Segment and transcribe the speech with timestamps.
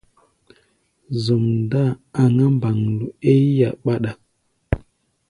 [1.23, 1.89] Zɔm-dáa
[2.21, 4.19] aŋá mbandɔ é yí-a ɓaɗak.